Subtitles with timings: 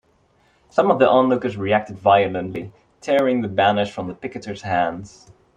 [0.71, 5.31] Some of the onlookers reacted violently, tearing the banners from the picketers' hands.